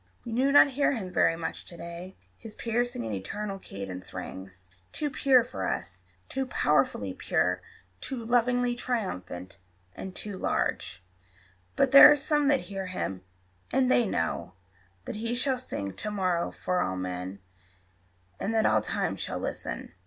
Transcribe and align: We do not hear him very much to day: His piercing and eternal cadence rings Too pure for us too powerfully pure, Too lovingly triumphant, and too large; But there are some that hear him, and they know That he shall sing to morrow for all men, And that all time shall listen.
We 0.25 0.31
do 0.31 0.51
not 0.51 0.69
hear 0.71 0.93
him 0.93 1.13
very 1.13 1.35
much 1.35 1.63
to 1.65 1.77
day: 1.77 2.15
His 2.35 2.55
piercing 2.55 3.05
and 3.05 3.13
eternal 3.13 3.59
cadence 3.59 4.15
rings 4.15 4.71
Too 4.91 5.11
pure 5.11 5.43
for 5.43 5.67
us 5.67 6.05
too 6.27 6.47
powerfully 6.47 7.13
pure, 7.13 7.61
Too 7.99 8.25
lovingly 8.25 8.73
triumphant, 8.73 9.59
and 9.95 10.15
too 10.15 10.37
large; 10.37 11.03
But 11.75 11.91
there 11.91 12.11
are 12.11 12.15
some 12.15 12.47
that 12.47 12.61
hear 12.61 12.87
him, 12.87 13.21
and 13.71 13.91
they 13.91 14.07
know 14.07 14.53
That 15.05 15.17
he 15.17 15.35
shall 15.35 15.59
sing 15.59 15.93
to 15.93 16.09
morrow 16.09 16.49
for 16.49 16.81
all 16.81 16.95
men, 16.95 17.37
And 18.39 18.55
that 18.55 18.65
all 18.65 18.81
time 18.81 19.15
shall 19.15 19.37
listen. 19.37 19.93